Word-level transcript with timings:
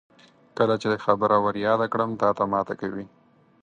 کله 0.57 0.75
چې 0.81 1.01
خبره 1.05 1.37
ور 1.43 1.55
یاده 1.67 1.87
کړم 1.93 2.11
تاته 2.21 2.43
ماته 2.51 2.73
کوي. 2.81 3.05